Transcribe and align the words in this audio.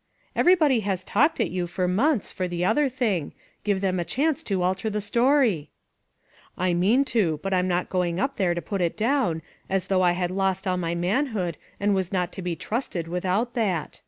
"Everybody 0.34 0.80
has 0.80 1.04
talked 1.04 1.38
at 1.38 1.50
you 1.50 1.66
for 1.66 1.86
months, 1.86 2.32
for 2.32 2.48
the 2.48 2.64
other 2.64 2.88
thing. 2.88 3.34
Give 3.62 3.82
them 3.82 4.00
a 4.00 4.06
chance 4.06 4.42
to 4.44 4.62
alter 4.62 4.88
the 4.88 5.02
story." 5.02 5.68
"I 6.56 6.72
mean 6.72 7.04
tok 7.04 7.42
but 7.42 7.52
I'm 7.52 7.68
not 7.68 7.90
going 7.90 8.18
up 8.18 8.36
there 8.38 8.54
to 8.54 8.62
put 8.62 8.80
it 8.80 8.96
down, 8.96 9.42
as 9.68 9.88
though 9.88 10.00
I 10.00 10.12
had 10.12 10.30
lost 10.30 10.66
all 10.66 10.78
my 10.78 10.94
manhood 10.94 11.58
and 11.78 11.94
was 11.94 12.10
not 12.10 12.32
to 12.32 12.40
be 12.40 12.56
trusted 12.56 13.06
without 13.06 13.52
that." 13.52 14.00